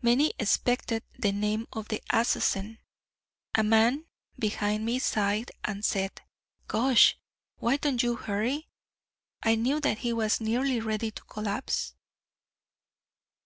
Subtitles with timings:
[0.00, 2.78] Many expected the name of the assassin.
[3.54, 4.06] A man
[4.38, 6.22] behind me sighed and said:
[6.66, 7.18] "Gosh!
[7.58, 8.70] why don't you hurry?"
[9.42, 11.92] I knew that he was nearly ready to collapse.